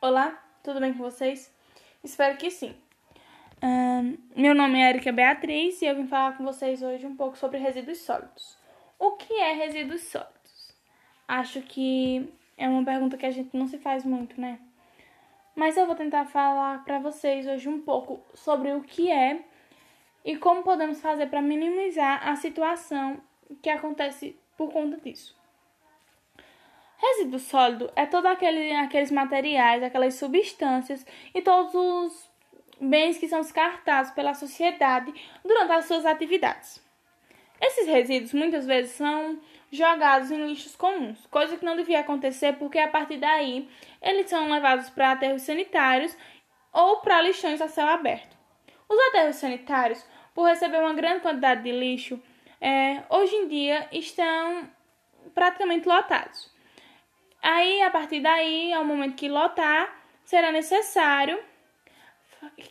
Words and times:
Olá, 0.00 0.40
tudo 0.62 0.78
bem 0.78 0.92
com 0.94 1.02
vocês? 1.02 1.52
Espero 2.04 2.36
que 2.38 2.52
sim. 2.52 2.72
meu 4.36 4.54
nome 4.54 4.78
é 4.80 4.90
Erika 4.90 5.10
Beatriz 5.10 5.82
e 5.82 5.86
eu 5.86 5.96
vim 5.96 6.06
falar 6.06 6.36
com 6.36 6.44
vocês 6.44 6.82
hoje 6.82 7.04
um 7.04 7.16
pouco 7.16 7.36
sobre 7.36 7.58
resíduos 7.58 7.98
sólidos. 7.98 8.56
O 8.96 9.16
que 9.16 9.34
é 9.34 9.54
resíduos 9.54 10.02
sólidos? 10.02 10.72
Acho 11.26 11.60
que 11.62 12.32
é 12.56 12.68
uma 12.68 12.84
pergunta 12.84 13.16
que 13.16 13.26
a 13.26 13.30
gente 13.32 13.56
não 13.56 13.66
se 13.66 13.76
faz 13.76 14.04
muito, 14.04 14.40
né? 14.40 14.60
Mas 15.56 15.76
eu 15.76 15.84
vou 15.84 15.96
tentar 15.96 16.26
falar 16.26 16.84
para 16.84 17.00
vocês 17.00 17.48
hoje 17.48 17.68
um 17.68 17.80
pouco 17.80 18.20
sobre 18.34 18.72
o 18.72 18.82
que 18.82 19.10
é 19.10 19.42
e 20.24 20.36
como 20.36 20.62
podemos 20.62 21.00
fazer 21.00 21.26
para 21.26 21.42
minimizar 21.42 22.24
a 22.24 22.36
situação 22.36 23.20
que 23.60 23.68
acontece 23.68 24.38
por 24.56 24.72
conta 24.72 24.96
disso. 24.98 25.37
Resíduo 27.18 27.40
sólido 27.40 27.90
é 27.96 28.06
todos 28.06 28.30
aquele, 28.30 28.72
aqueles 28.76 29.10
materiais, 29.10 29.82
aquelas 29.82 30.14
substâncias 30.14 31.04
e 31.34 31.42
todos 31.42 31.74
os 31.74 32.30
bens 32.80 33.18
que 33.18 33.26
são 33.26 33.40
descartados 33.40 34.12
pela 34.12 34.34
sociedade 34.34 35.12
durante 35.44 35.72
as 35.72 35.86
suas 35.86 36.06
atividades. 36.06 36.80
Esses 37.60 37.88
resíduos 37.88 38.32
muitas 38.32 38.66
vezes 38.66 38.92
são 38.92 39.40
jogados 39.72 40.30
em 40.30 40.46
lixos 40.46 40.76
comuns, 40.76 41.26
coisa 41.26 41.56
que 41.56 41.64
não 41.64 41.74
devia 41.74 42.00
acontecer 42.00 42.52
porque 42.52 42.78
a 42.78 42.86
partir 42.86 43.16
daí 43.16 43.68
eles 44.00 44.30
são 44.30 44.48
levados 44.48 44.88
para 44.88 45.10
aterros 45.10 45.42
sanitários 45.42 46.16
ou 46.72 46.98
para 46.98 47.20
lixões 47.20 47.60
a 47.60 47.66
céu 47.66 47.88
aberto. 47.88 48.36
Os 48.88 48.98
aterros 49.08 49.36
sanitários, 49.36 50.06
por 50.32 50.46
receber 50.46 50.78
uma 50.78 50.94
grande 50.94 51.20
quantidade 51.20 51.64
de 51.64 51.72
lixo, 51.72 52.22
é, 52.60 53.02
hoje 53.10 53.34
em 53.34 53.48
dia 53.48 53.88
estão 53.90 54.70
praticamente 55.34 55.88
lotados. 55.88 56.56
Aí, 57.50 57.80
a 57.80 57.90
partir 57.90 58.20
daí, 58.20 58.74
ao 58.74 58.84
momento 58.84 59.16
que 59.16 59.26
lotar, 59.26 59.88
será 60.22 60.52
necessário 60.52 61.42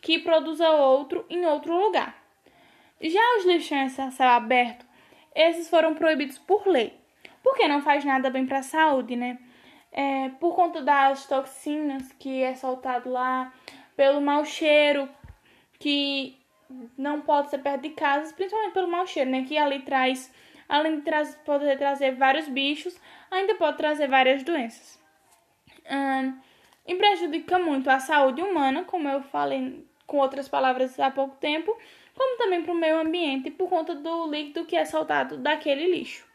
que 0.03 0.19
produza 0.19 0.69
outro 0.69 1.25
em 1.31 1.43
outro 1.47 1.75
lugar. 1.75 2.15
Já 3.02 3.37
os 3.37 3.45
lixões 3.45 3.99
a 3.99 4.11
céu 4.11 4.29
aberto, 4.29 4.85
esses 5.33 5.67
foram 5.67 5.95
proibidos 5.95 6.37
por 6.37 6.67
lei, 6.67 6.93
porque 7.41 7.67
não 7.67 7.81
faz 7.81 8.05
nada 8.05 8.29
bem 8.29 8.45
para 8.45 8.59
a 8.59 8.61
saúde, 8.63 9.15
né? 9.15 9.39
É, 9.91 10.29
por 10.39 10.53
conta 10.53 10.80
das 10.83 11.25
toxinas 11.25 12.11
que 12.19 12.43
é 12.43 12.53
soltado 12.53 13.09
lá, 13.09 13.52
pelo 13.95 14.21
mau 14.21 14.45
cheiro 14.45 15.09
que 15.80 16.37
não 16.95 17.21
pode 17.21 17.49
ser 17.49 17.63
perto 17.63 17.81
de 17.81 17.89
casas, 17.89 18.31
principalmente 18.31 18.73
pelo 18.73 18.87
mau 18.87 19.07
cheiro, 19.07 19.31
né? 19.31 19.43
Que 19.43 19.57
ali 19.57 19.80
traz 19.80 20.31
além 20.67 20.97
de 20.97 21.01
tra 21.01 21.25
poder 21.45 21.77
trazer 21.77 22.15
vários 22.15 22.47
bichos, 22.47 22.99
ainda 23.31 23.55
pode 23.55 23.77
trazer 23.77 24.07
várias 24.07 24.43
doenças. 24.43 24.99
E 26.85 26.95
prejudica 26.95 27.59
muito 27.59 27.89
a 27.89 27.99
saúde 27.99 28.41
humana, 28.41 28.83
como 28.83 29.09
eu 29.09 29.21
falei 29.21 29.85
com 30.05 30.17
outras 30.17 30.47
palavras 30.47 30.97
há 30.99 31.11
pouco 31.11 31.35
tempo, 31.35 31.77
como 32.15 32.37
também 32.37 32.63
para 32.63 32.71
o 32.71 32.77
meio 32.77 32.99
ambiente 32.99 33.51
por 33.51 33.69
conta 33.69 33.93
do 33.93 34.27
líquido 34.31 34.65
que 34.65 34.75
é 34.75 34.85
soltado 34.85 35.37
daquele 35.37 35.85
lixo. 35.91 36.25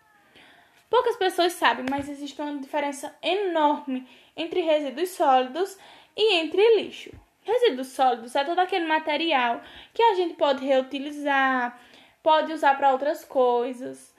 Poucas 0.90 1.16
pessoas 1.16 1.54
sabem, 1.54 1.86
mas 1.90 2.06
existe 2.08 2.40
uma 2.40 2.60
diferença 2.60 3.16
enorme 3.22 4.06
entre 4.36 4.60
resíduos 4.60 5.08
sólidos 5.08 5.78
e 6.14 6.34
entre 6.34 6.76
lixo. 6.76 7.10
Resíduos 7.42 7.88
sólidos 7.88 8.36
é 8.36 8.44
todo 8.44 8.58
aquele 8.58 8.86
material 8.86 9.62
que 9.94 10.02
a 10.02 10.14
gente 10.14 10.34
pode 10.34 10.64
reutilizar, 10.64 11.80
pode 12.22 12.52
usar 12.52 12.76
para 12.76 12.92
outras 12.92 13.24
coisas. 13.24 14.14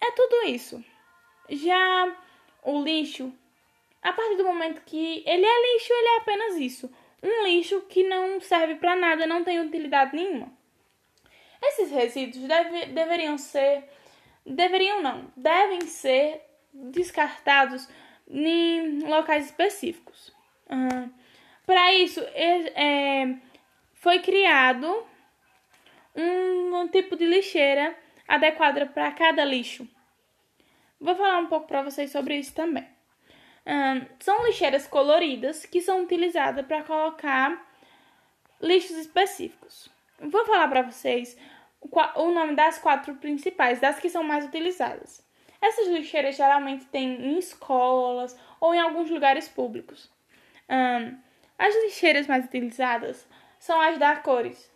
É 0.00 0.10
tudo 0.12 0.46
isso. 0.46 0.84
Já 1.48 2.16
o 2.62 2.82
lixo, 2.82 3.32
a 4.02 4.12
partir 4.12 4.36
do 4.36 4.44
momento 4.44 4.82
que 4.84 5.22
ele 5.26 5.44
é 5.44 5.74
lixo, 5.74 5.92
ele 5.92 6.08
é 6.08 6.16
apenas 6.18 6.56
isso. 6.56 6.90
Um 7.22 7.44
lixo 7.44 7.80
que 7.82 8.04
não 8.04 8.40
serve 8.40 8.76
para 8.76 8.94
nada, 8.94 9.26
não 9.26 9.42
tem 9.42 9.60
utilidade 9.60 10.14
nenhuma. 10.14 10.52
Esses 11.62 11.90
resíduos 11.90 12.44
deve, 12.46 12.86
deveriam 12.86 13.36
ser, 13.36 13.84
deveriam 14.46 15.02
não, 15.02 15.32
devem 15.36 15.80
ser 15.82 16.40
descartados 16.72 17.88
em 18.30 19.00
locais 19.00 19.46
específicos. 19.46 20.32
Uhum. 20.70 21.10
Para 21.66 21.92
isso, 21.94 22.20
é, 22.20 23.36
foi 23.94 24.20
criado 24.20 25.06
um, 26.14 26.76
um 26.76 26.88
tipo 26.88 27.16
de 27.16 27.26
lixeira 27.26 27.96
adequada 28.28 28.86
para 28.86 29.10
cada 29.10 29.44
lixo. 29.44 29.88
Vou 31.00 31.16
falar 31.16 31.38
um 31.38 31.46
pouco 31.46 31.66
para 31.66 31.82
vocês 31.82 32.12
sobre 32.12 32.36
isso 32.36 32.54
também. 32.54 32.86
São 34.20 34.46
lixeiras 34.46 34.86
coloridas 34.86 35.66
que 35.66 35.80
são 35.80 36.02
utilizadas 36.02 36.64
para 36.66 36.84
colocar 36.84 37.66
lixos 38.60 38.96
específicos. 38.96 39.90
Vou 40.20 40.44
falar 40.44 40.68
para 40.68 40.82
vocês 40.82 41.36
o, 41.80 41.88
o 42.22 42.30
nome 42.32 42.54
das 42.54 42.78
quatro 42.78 43.14
principais, 43.16 43.80
das 43.80 43.98
que 43.98 44.10
são 44.10 44.22
mais 44.22 44.44
utilizadas. 44.44 45.26
Essas 45.60 45.88
lixeiras 45.88 46.36
geralmente 46.36 46.84
têm 46.86 47.20
em 47.20 47.38
escolas 47.38 48.38
ou 48.60 48.74
em 48.74 48.80
alguns 48.80 49.10
lugares 49.10 49.48
públicos. 49.48 50.10
As 51.58 51.74
lixeiras 51.84 52.26
mais 52.26 52.44
utilizadas 52.44 53.26
são 53.58 53.80
as 53.80 53.98
da 53.98 54.16
cores, 54.16 54.70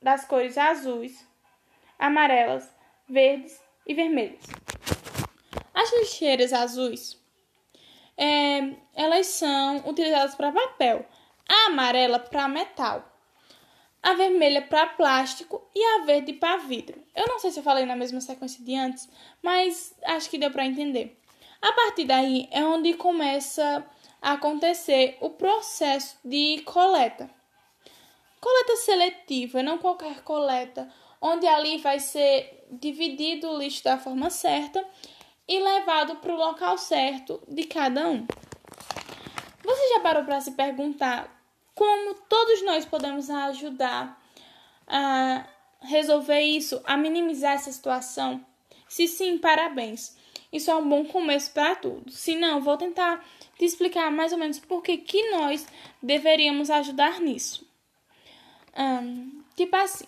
das 0.00 0.24
cores 0.24 0.58
azuis, 0.58 1.26
amarelas, 1.98 2.75
verdes 3.08 3.60
e 3.86 3.94
vermelhas. 3.94 4.42
As 5.72 5.92
lixeiras 5.92 6.52
azuis, 6.52 7.16
é, 8.16 8.74
elas 8.94 9.26
são 9.26 9.78
utilizadas 9.88 10.34
para 10.34 10.52
papel, 10.52 11.06
a 11.48 11.66
amarela 11.66 12.18
para 12.18 12.48
metal, 12.48 13.04
a 14.02 14.14
vermelha 14.14 14.62
para 14.62 14.86
plástico 14.86 15.68
e 15.74 15.84
a 15.84 16.04
verde 16.04 16.32
para 16.32 16.58
vidro. 16.58 17.02
Eu 17.14 17.26
não 17.26 17.38
sei 17.38 17.50
se 17.50 17.60
eu 17.60 17.64
falei 17.64 17.84
na 17.84 17.96
mesma 17.96 18.20
sequência 18.20 18.64
de 18.64 18.74
antes, 18.74 19.08
mas 19.42 19.94
acho 20.04 20.30
que 20.30 20.38
deu 20.38 20.50
para 20.50 20.66
entender. 20.66 21.20
A 21.60 21.72
partir 21.72 22.04
daí 22.04 22.48
é 22.50 22.64
onde 22.64 22.94
começa 22.94 23.84
a 24.20 24.32
acontecer 24.32 25.16
o 25.20 25.30
processo 25.30 26.18
de 26.24 26.62
coleta. 26.64 27.30
Coleta 28.40 28.76
seletiva, 28.76 29.62
não 29.62 29.78
qualquer 29.78 30.22
coleta 30.22 30.88
onde 31.20 31.46
ali 31.46 31.78
vai 31.78 32.00
ser 32.00 32.66
dividido 32.70 33.48
o 33.48 33.58
lixo 33.58 33.84
da 33.84 33.98
forma 33.98 34.30
certa 34.30 34.84
e 35.48 35.58
levado 35.58 36.16
para 36.16 36.32
o 36.32 36.36
local 36.36 36.76
certo 36.76 37.42
de 37.48 37.64
cada 37.64 38.08
um. 38.08 38.26
Você 39.62 39.88
já 39.94 40.00
parou 40.00 40.24
para 40.24 40.40
se 40.40 40.52
perguntar 40.52 41.32
como 41.74 42.14
todos 42.28 42.62
nós 42.62 42.84
podemos 42.84 43.28
ajudar 43.28 44.20
a 44.86 45.46
resolver 45.80 46.40
isso, 46.40 46.80
a 46.84 46.96
minimizar 46.96 47.54
essa 47.54 47.70
situação? 47.70 48.44
Se 48.88 49.06
sim, 49.06 49.38
parabéns. 49.38 50.16
Isso 50.52 50.70
é 50.70 50.76
um 50.76 50.88
bom 50.88 51.04
começo 51.04 51.52
para 51.52 51.74
tudo. 51.76 52.10
Se 52.10 52.34
não, 52.36 52.60
vou 52.60 52.76
tentar 52.76 53.22
te 53.58 53.64
explicar 53.64 54.10
mais 54.10 54.32
ou 54.32 54.38
menos 54.38 54.58
por 54.58 54.82
que, 54.82 54.96
que 54.96 55.30
nós 55.30 55.66
deveríamos 56.02 56.70
ajudar 56.70 57.20
nisso. 57.20 57.66
Tipo 59.56 59.76
assim, 59.76 60.06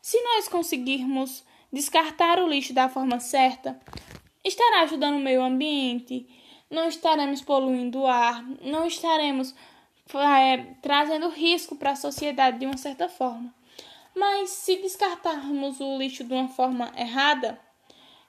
se 0.00 0.20
nós 0.22 0.48
conseguirmos 0.48 1.44
descartar 1.72 2.38
o 2.38 2.48
lixo 2.48 2.72
da 2.72 2.88
forma 2.88 3.20
certa, 3.20 3.78
estará 4.44 4.82
ajudando 4.82 5.16
o 5.16 5.20
meio 5.20 5.42
ambiente, 5.42 6.26
não 6.70 6.88
estaremos 6.88 7.42
poluindo 7.42 8.00
o 8.00 8.06
ar, 8.06 8.44
não 8.62 8.86
estaremos 8.86 9.54
é, 10.14 10.58
trazendo 10.80 11.28
risco 11.28 11.76
para 11.76 11.90
a 11.90 11.96
sociedade 11.96 12.58
de 12.58 12.66
uma 12.66 12.76
certa 12.76 13.08
forma. 13.08 13.54
Mas 14.14 14.50
se 14.50 14.76
descartarmos 14.76 15.80
o 15.80 15.98
lixo 15.98 16.24
de 16.24 16.32
uma 16.32 16.48
forma 16.48 16.92
errada, 16.96 17.60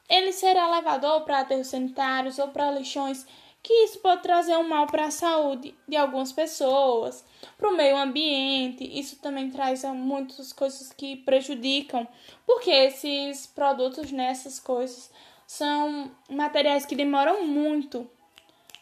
ele 0.10 0.32
será 0.32 0.70
levado 0.70 1.22
para 1.22 1.40
aterros 1.40 1.68
sanitários 1.68 2.40
ou 2.40 2.50
para 2.50 2.72
lixões 2.72 3.26
que 3.62 3.74
isso 3.84 4.00
pode 4.00 4.22
trazer 4.22 4.56
um 4.58 4.68
mal 4.68 4.88
para 4.88 5.06
a 5.06 5.12
saúde 5.12 5.76
de 5.88 5.96
algumas 5.96 6.32
pessoas, 6.32 7.26
para 7.58 7.70
o 7.70 7.76
meio 7.76 7.98
ambiente. 7.98 8.84
Isso 8.84 9.18
também 9.18 9.50
traz 9.50 9.84
muitas 9.84 10.54
coisas 10.54 10.92
que 10.94 11.18
prejudicam, 11.18 12.08
porque 12.46 12.72
esses 12.72 13.48
produtos 13.48 14.12
nessas 14.12 14.60
coisas 14.60 15.12
são 15.46 16.12
materiais 16.30 16.86
que 16.86 16.96
demoram 16.96 17.46
muito 17.46 18.10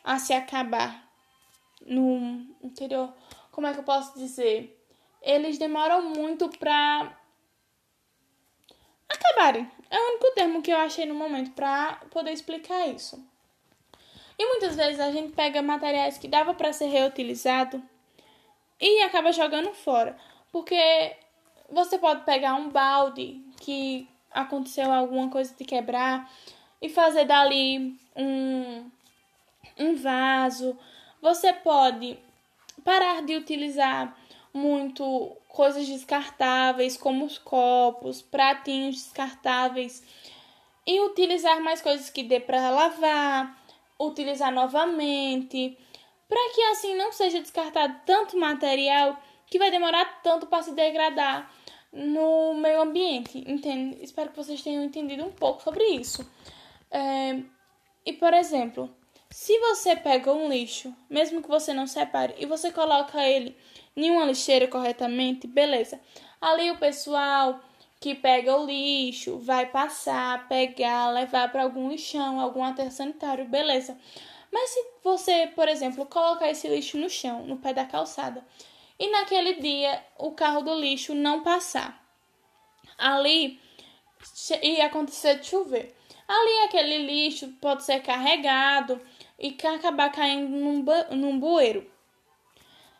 a 0.04 0.20
se 0.20 0.34
acabar 0.34 1.08
no 1.86 2.46
interior. 2.62 3.14
Como 3.52 3.68
é 3.68 3.74
que 3.74 3.80
eu 3.80 3.84
posso 3.84 4.18
dizer? 4.18 4.74
Eles 5.22 5.58
demoram 5.58 6.02
muito 6.02 6.48
para 6.60 7.18
acabarem. 9.10 9.70
É 9.90 10.00
o 10.00 10.10
único 10.12 10.32
termo 10.36 10.62
que 10.62 10.72
eu 10.72 10.78
achei 10.78 11.06
no 11.06 11.16
momento 11.16 11.52
para 11.52 11.96
poder 12.12 12.32
explicar 12.32 12.88
isso. 12.88 13.22
E 14.38 14.46
muitas 14.46 14.76
vezes 14.76 15.00
a 15.00 15.12
gente 15.12 15.34
pega 15.34 15.62
materiais 15.62 16.18
que 16.18 16.28
dava 16.28 16.54
para 16.54 16.74
ser 16.74 16.88
reutilizado 16.88 17.82
e 18.80 19.02
acaba 19.04 19.32
jogando 19.32 19.74
fora, 19.74 20.16
porque 20.52 21.16
você 21.70 21.98
pode 21.98 22.24
pegar 22.24 22.54
um 22.54 22.70
balde 22.70 23.42
que 23.60 24.08
aconteceu 24.32 24.92
alguma 24.92 25.30
coisa 25.30 25.54
de 25.56 25.66
quebrar 25.66 26.32
e 26.82 26.88
fazer 26.88 27.26
dali 27.26 28.00
um 28.16 28.90
um 29.78 29.96
vaso. 29.96 30.78
Você 31.22 31.54
pode 31.54 32.18
parar 32.84 33.22
de 33.22 33.36
utilizar 33.36 34.16
muito 34.54 35.36
coisas 35.48 35.88
descartáveis, 35.88 36.98
como 36.98 37.26
os 37.26 37.38
copos, 37.38 38.22
pratinhos 38.22 38.96
descartáveis, 38.96 40.04
e 40.86 41.00
utilizar 41.02 41.62
mais 41.62 41.82
coisas 41.82 42.10
que 42.10 42.24
dê 42.24 42.40
para 42.40 42.70
lavar, 42.70 43.58
utilizar 44.00 44.52
novamente, 44.52 45.78
para 46.28 46.54
que 46.54 46.62
assim 46.64 46.96
não 46.96 47.12
seja 47.12 47.42
descartado 47.42 48.02
tanto 48.06 48.38
material 48.38 49.18
que 49.48 49.58
vai 49.58 49.72
demorar 49.72 50.22
tanto 50.22 50.46
para 50.48 50.64
se 50.64 50.74
degradar 50.74 51.52
no 51.92 52.54
meio 52.54 52.82
ambiente, 52.82 53.44
entende? 53.48 53.98
Espero 54.04 54.30
que 54.30 54.36
vocês 54.36 54.62
tenham 54.62 54.84
entendido 54.84 55.24
um 55.24 55.32
pouco 55.32 55.64
sobre 55.64 55.84
isso. 55.86 56.30
É, 56.92 57.42
e 58.06 58.14
por 58.14 58.34
exemplo, 58.34 58.94
se 59.30 59.58
você 59.60 59.96
pega 59.96 60.32
um 60.34 60.50
lixo, 60.50 60.94
mesmo 61.10 61.42
que 61.42 61.48
você 61.48 61.74
não 61.74 61.88
separe, 61.88 62.36
e 62.38 62.46
você 62.46 62.72
coloca 62.72 63.22
ele 63.24 63.58
em 63.96 64.12
uma 64.12 64.26
lixeira 64.26 64.68
corretamente, 64.68 65.48
beleza. 65.48 66.00
Ali 66.40 66.70
o 66.70 66.78
pessoal 66.78 67.60
que 68.00 68.14
pega 68.14 68.56
o 68.56 68.66
lixo 68.66 69.40
vai 69.40 69.66
passar, 69.66 70.48
pegar, 70.48 71.10
levar 71.12 71.52
para 71.52 71.64
algum 71.64 71.90
lixão, 71.90 72.40
algum 72.40 72.64
aterro 72.64 72.92
sanitário, 72.92 73.46
beleza. 73.46 73.98
Mas 74.52 74.70
se 74.70 74.86
você, 75.04 75.48
por 75.56 75.68
exemplo, 75.68 76.06
colocar 76.06 76.50
esse 76.50 76.68
lixo 76.68 76.98
no 76.98 77.10
chão, 77.10 77.46
no 77.46 77.58
pé 77.58 77.74
da 77.74 77.86
calçada, 77.86 78.46
e 79.00 79.10
naquele 79.10 79.56
dia 79.56 80.04
o 80.18 80.32
carro 80.32 80.62
do 80.62 80.74
lixo 80.76 81.14
não 81.14 81.44
passar, 81.44 82.02
ali 82.98 83.60
ia 84.62 84.86
acontecer 84.86 85.40
de 85.40 85.48
chover. 85.48 85.96
Ali 86.28 86.66
aquele 86.66 87.06
lixo 87.06 87.48
pode 87.62 87.84
ser 87.84 88.02
carregado 88.02 89.00
e 89.40 89.56
acabar 89.76 90.12
caindo 90.12 90.50
num, 90.50 90.84
num 91.12 91.40
bueiro. 91.40 91.90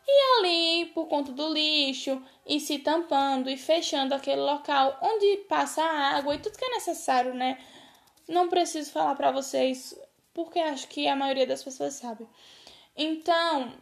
E 0.08 0.40
ali, 0.40 0.86
por 0.94 1.08
conta 1.08 1.32
do 1.34 1.54
lixo, 1.54 2.22
e 2.46 2.60
se 2.60 2.80
tampando 2.80 3.50
e 3.50 3.58
fechando 3.58 4.16
aquele 4.16 4.42
local 4.42 4.98
onde 5.02 5.38
passa 5.50 5.84
água 5.84 6.34
e 6.34 6.40
tudo 6.40 6.58
que 6.58 6.64
é 6.64 6.70
necessário, 6.70 7.34
né? 7.34 7.58
Não 8.28 8.48
preciso 8.48 8.92
falar 8.92 9.16
para 9.16 9.32
vocês, 9.32 10.00
porque 10.34 10.60
acho 10.60 10.88
que 10.88 11.08
a 11.08 11.16
maioria 11.16 11.46
das 11.46 11.64
pessoas 11.64 11.96
sabe. 11.96 12.26
Então, 12.96 13.74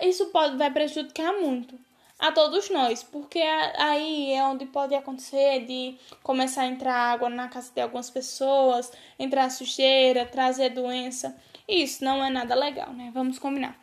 isso 0.00 0.26
pode 0.26 0.56
vai 0.56 0.70
prejudicar 0.70 1.32
muito 1.34 1.78
a 2.18 2.32
todos 2.32 2.70
nós, 2.70 3.02
porque 3.02 3.38
aí 3.38 4.32
é 4.32 4.42
onde 4.44 4.64
pode 4.66 4.94
acontecer 4.94 5.66
de 5.66 5.98
começar 6.22 6.62
a 6.62 6.66
entrar 6.66 6.94
água 6.94 7.28
na 7.28 7.48
casa 7.48 7.70
de 7.74 7.80
algumas 7.80 8.08
pessoas, 8.08 8.90
entrar 9.18 9.50
sujeira, 9.50 10.24
trazer 10.24 10.70
doença. 10.70 11.36
Isso 11.68 12.02
não 12.02 12.24
é 12.24 12.30
nada 12.30 12.54
legal, 12.54 12.92
né? 12.92 13.10
Vamos 13.12 13.38
combinar. 13.38 13.78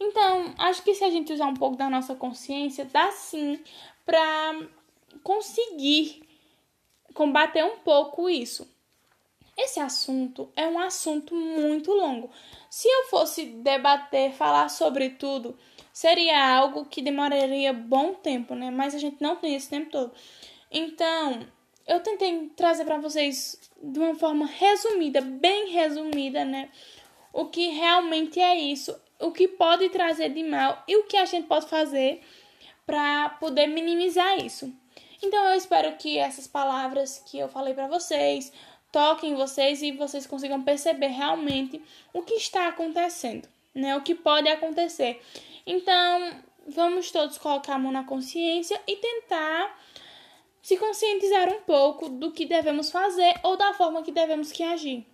Então, 0.00 0.54
acho 0.56 0.82
que 0.82 0.94
se 0.94 1.04
a 1.04 1.10
gente 1.10 1.32
usar 1.32 1.46
um 1.46 1.54
pouco 1.54 1.76
da 1.76 1.90
nossa 1.90 2.14
consciência, 2.14 2.86
dá 2.86 3.12
sim 3.12 3.62
para 4.06 4.66
conseguir 5.22 6.22
combater 7.12 7.62
um 7.62 7.78
pouco 7.78 8.28
isso. 8.30 8.66
Esse 9.56 9.78
assunto 9.78 10.50
é 10.56 10.66
um 10.66 10.78
assunto 10.78 11.34
muito 11.34 11.92
longo. 11.92 12.30
Se 12.70 12.88
eu 12.88 13.08
fosse 13.08 13.44
debater, 13.44 14.32
falar 14.32 14.70
sobre 14.70 15.10
tudo, 15.10 15.58
seria 15.92 16.56
algo 16.56 16.86
que 16.86 17.02
demoraria 17.02 17.72
bom 17.72 18.14
tempo, 18.14 18.54
né? 18.54 18.70
Mas 18.70 18.94
a 18.94 18.98
gente 18.98 19.20
não 19.20 19.36
tem 19.36 19.54
esse 19.54 19.68
tempo 19.68 19.90
todo. 19.90 20.12
Então, 20.70 21.46
eu 21.86 22.00
tentei 22.00 22.48
trazer 22.56 22.86
para 22.86 22.96
vocês 22.96 23.60
de 23.82 23.98
uma 23.98 24.14
forma 24.14 24.46
resumida, 24.46 25.20
bem 25.20 25.70
resumida, 25.70 26.44
né? 26.44 26.70
O 27.32 27.46
que 27.46 27.68
realmente 27.68 28.40
é 28.40 28.58
isso 28.58 28.94
o 29.20 29.30
que 29.30 29.46
pode 29.46 29.88
trazer 29.90 30.30
de 30.30 30.42
mal 30.42 30.82
e 30.88 30.96
o 30.96 31.04
que 31.04 31.16
a 31.16 31.26
gente 31.26 31.46
pode 31.46 31.66
fazer 31.66 32.22
para 32.86 33.28
poder 33.28 33.66
minimizar 33.66 34.38
isso. 34.38 34.72
Então 35.22 35.44
eu 35.44 35.54
espero 35.54 35.96
que 35.98 36.18
essas 36.18 36.46
palavras 36.46 37.22
que 37.26 37.38
eu 37.38 37.48
falei 37.48 37.74
para 37.74 37.86
vocês 37.86 38.50
toquem 38.90 39.34
vocês 39.34 39.82
e 39.82 39.92
vocês 39.92 40.26
consigam 40.26 40.62
perceber 40.62 41.08
realmente 41.08 41.80
o 42.12 42.22
que 42.22 42.34
está 42.34 42.68
acontecendo, 42.68 43.48
né? 43.74 43.96
O 43.96 44.02
que 44.02 44.14
pode 44.14 44.48
acontecer. 44.48 45.22
Então, 45.64 46.42
vamos 46.66 47.10
todos 47.12 47.38
colocar 47.38 47.74
a 47.74 47.78
mão 47.78 47.92
na 47.92 48.02
consciência 48.02 48.80
e 48.88 48.96
tentar 48.96 49.78
se 50.60 50.76
conscientizar 50.76 51.48
um 51.48 51.60
pouco 51.60 52.08
do 52.08 52.32
que 52.32 52.46
devemos 52.46 52.90
fazer 52.90 53.34
ou 53.44 53.56
da 53.56 53.72
forma 53.74 54.02
que 54.02 54.10
devemos 54.10 54.50
que 54.50 54.62
agir. 54.64 55.06